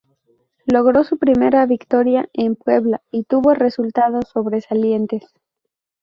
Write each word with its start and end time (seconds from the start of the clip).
Logro 0.65 1.03
su 1.03 1.19
primera 1.19 1.63
victoria 1.67 2.27
en 2.33 2.55
Puebla 2.55 3.03
y 3.11 3.25
tuvo 3.25 3.53
resultados 3.53 4.25
sobresalientes. 4.33 5.31